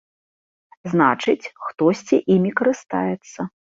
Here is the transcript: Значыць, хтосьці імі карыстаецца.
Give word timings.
Значыць, 0.93 1.51
хтосьці 1.69 2.23
імі 2.39 2.59
карыстаецца. 2.61 3.39